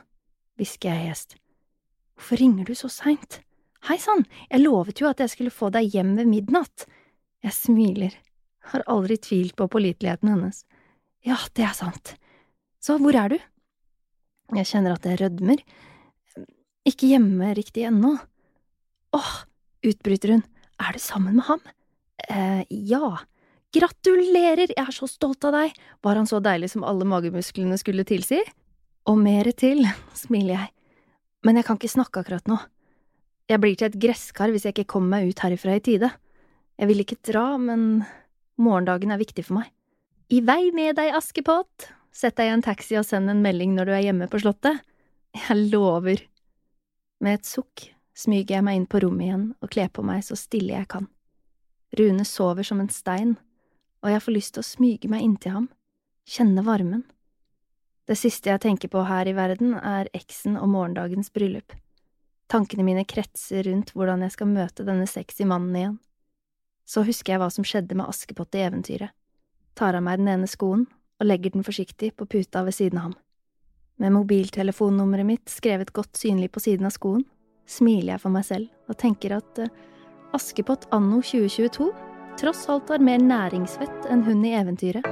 hvisker 0.59 0.93
jeg 0.93 1.11
hest. 1.11 1.37
Hvorfor 2.17 2.41
ringer 2.41 2.69
du 2.69 2.75
så 2.79 2.89
seint? 2.93 3.41
Hei 3.87 3.99
sann, 4.03 4.25
jeg 4.51 4.65
lovet 4.65 5.01
jo 5.03 5.09
at 5.11 5.21
jeg 5.23 5.33
skulle 5.35 5.55
få 5.55 5.69
deg 5.75 5.93
hjem 5.95 6.15
ved 6.19 6.31
midnatt. 6.31 6.87
Jeg 7.45 7.55
smiler, 7.55 8.15
har 8.73 8.87
aldri 8.91 9.19
tvilt 9.23 9.55
på 9.59 9.69
påliteligheten 9.71 10.33
hennes. 10.33 10.65
Ja, 11.27 11.37
det 11.55 11.67
er 11.69 11.77
sant. 11.77 12.17
Så 12.83 12.97
hvor 13.03 13.15
er 13.19 13.35
du? 13.35 13.39
Jeg 14.57 14.69
kjenner 14.71 14.97
at 14.97 15.07
jeg 15.07 15.21
rødmer. 15.21 15.63
Ikke 16.87 17.11
hjemme 17.11 17.53
riktig 17.59 17.87
ennå. 17.89 18.15
Åh, 19.17 19.33
utbryter 19.87 20.37
hun. 20.37 20.45
Er 20.83 20.95
du 20.95 21.03
sammen 21.03 21.39
med 21.39 21.47
ham? 21.49 21.63
eh, 22.29 22.63
ja. 22.71 23.17
Gratulerer, 23.77 24.71
jeg 24.71 24.79
er 24.81 24.95
så 24.95 25.09
stolt 25.11 25.45
av 25.45 25.53
deg, 25.57 25.75
var 26.05 26.17
han 26.17 26.29
så 26.29 26.39
deilig 26.41 26.71
som 26.73 26.85
alle 26.87 27.05
magemusklene 27.09 27.77
skulle 27.81 28.07
tilsi? 28.09 28.39
Og 29.07 29.19
mere 29.21 29.53
til, 29.55 29.85
smiler 30.25 30.57
jeg, 30.57 30.73
men 31.47 31.59
jeg 31.59 31.67
kan 31.69 31.79
ikke 31.79 31.93
snakke 31.93 32.23
akkurat 32.23 32.49
nå. 32.51 32.59
Jeg 33.47 33.63
blir 33.63 33.77
til 33.79 33.87
et 33.91 34.01
gresskar 34.03 34.51
hvis 34.51 34.67
jeg 34.67 34.75
ikke 34.75 34.97
kommer 34.97 35.21
meg 35.21 35.31
ut 35.31 35.43
herifra 35.45 35.77
i 35.79 35.83
tide. 35.85 36.11
Jeg 36.77 36.91
vil 36.91 37.03
ikke 37.05 37.21
dra, 37.29 37.55
men 37.63 38.03
morgendagen 38.59 39.15
er 39.15 39.21
viktig 39.23 39.47
for 39.47 39.61
meg. 39.61 39.71
I 40.35 40.41
vei 40.43 40.73
med 40.75 40.97
deg, 40.99 41.15
Askepott, 41.15 41.87
sett 42.11 42.35
deg 42.41 42.51
i 42.51 42.55
en 42.57 42.65
taxi 42.67 42.97
og 42.99 43.07
send 43.07 43.31
en 43.31 43.45
melding 43.45 43.77
når 43.77 43.87
du 43.87 43.93
er 43.95 44.07
hjemme 44.09 44.27
på 44.33 44.41
slottet. 44.43 44.83
Jeg 45.37 45.69
lover. 45.71 46.25
Med 47.23 47.39
et 47.39 47.47
sukk 47.47 47.87
smyger 48.17 48.59
jeg 48.59 48.67
meg 48.67 48.81
inn 48.81 48.89
på 48.91 49.01
rommet 49.05 49.29
igjen 49.29 49.47
og 49.63 49.71
kler 49.71 49.93
på 49.93 50.03
meg 50.05 50.25
så 50.27 50.37
stille 50.41 50.75
jeg 50.75 50.89
kan. 50.91 51.07
Rune 51.97 52.27
sover 52.27 52.67
som 52.67 52.83
en 52.83 52.91
stein, 52.91 53.37
og 54.03 54.11
jeg 54.11 54.25
får 54.25 54.35
lyst 54.35 54.57
til 54.57 54.65
å 54.65 54.67
smyge 54.67 55.11
meg 55.13 55.23
inntil 55.25 55.55
ham, 55.55 55.69
kjenne 56.27 56.65
varmen. 56.67 57.07
Det 58.07 58.15
siste 58.19 58.53
jeg 58.53 58.63
tenker 58.63 58.91
på 58.93 59.03
her 59.09 59.27
i 59.27 59.35
verden, 59.35 59.75
er 59.75 60.11
eksen 60.15 60.55
og 60.61 60.71
morgendagens 60.71 61.33
bryllup. 61.35 61.75
Tankene 62.47 62.85
mine 62.87 63.03
kretser 63.05 63.67
rundt 63.67 63.91
hvordan 63.97 64.23
jeg 64.23 64.37
skal 64.37 64.51
møte 64.53 64.87
denne 64.87 65.09
sexy 65.11 65.43
mannen 65.43 65.75
igjen. 65.75 65.97
Så 66.87 67.03
husker 67.03 67.35
jeg 67.35 67.43
hva 67.43 67.51
som 67.51 67.67
skjedde 67.67 67.97
med 67.99 68.07
Askepott 68.07 68.55
i 68.55 68.63
eventyret, 68.63 69.11
tar 69.75 69.99
av 69.99 70.05
meg 70.07 70.21
den 70.21 70.31
ene 70.37 70.47
skoen 70.47 70.87
og 71.19 71.27
legger 71.27 71.57
den 71.57 71.67
forsiktig 71.67 72.13
på 72.15 72.29
puta 72.31 72.63
ved 72.63 72.77
siden 72.77 73.01
av 73.01 73.09
ham. 73.09 73.17
Med 73.99 74.13
mobiltelefonnummeret 74.15 75.27
mitt 75.27 75.51
skrevet 75.51 75.91
godt 75.97 76.21
synlig 76.21 76.53
på 76.55 76.63
siden 76.63 76.87
av 76.87 76.95
skoen, 76.95 77.25
smiler 77.67 78.15
jeg 78.15 78.23
for 78.23 78.35
meg 78.37 78.47
selv 78.47 78.93
og 78.93 79.01
tenker 79.01 79.35
at 79.41 79.59
uh, 79.59 79.73
Askepott 80.37 80.87
anno 80.95 81.19
2022 81.25 81.89
tross 82.39 82.67
alt 82.71 82.93
har 82.93 83.03
mer 83.03 83.19
næringsvett 83.25 84.07
enn 84.13 84.23
hun 84.29 84.45
i 84.47 84.55
eventyret. 84.55 85.09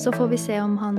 Så 0.00 0.10
får 0.16 0.32
vi 0.32 0.40
se 0.40 0.58
om 0.64 0.78
han 0.80 0.98